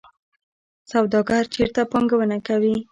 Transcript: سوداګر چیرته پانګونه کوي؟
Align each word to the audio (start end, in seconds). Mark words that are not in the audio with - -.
سوداګر 0.91 1.43
چیرته 1.53 1.81
پانګونه 1.91 2.37
کوي؟ 2.47 2.73